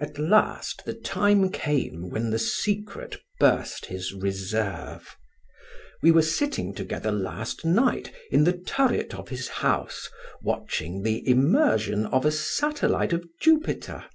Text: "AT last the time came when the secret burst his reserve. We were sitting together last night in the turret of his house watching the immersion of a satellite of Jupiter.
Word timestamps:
"AT 0.00 0.18
last 0.18 0.84
the 0.84 0.92
time 0.92 1.52
came 1.52 2.10
when 2.10 2.30
the 2.30 2.38
secret 2.40 3.18
burst 3.38 3.86
his 3.86 4.12
reserve. 4.12 5.16
We 6.02 6.10
were 6.10 6.20
sitting 6.22 6.74
together 6.74 7.12
last 7.12 7.64
night 7.64 8.12
in 8.32 8.42
the 8.42 8.58
turret 8.58 9.14
of 9.14 9.28
his 9.28 9.46
house 9.62 10.10
watching 10.42 11.02
the 11.04 11.22
immersion 11.30 12.06
of 12.06 12.26
a 12.26 12.32
satellite 12.32 13.12
of 13.12 13.24
Jupiter. 13.40 14.06